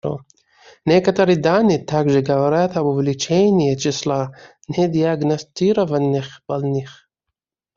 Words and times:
Некоторые 0.83 1.37
данные 1.37 1.77
также 1.77 2.21
говорят 2.23 2.75
об 2.75 2.87
увеличении 2.87 3.75
числа 3.75 4.31
недиагностированных 4.67 6.41
больных. 6.47 7.07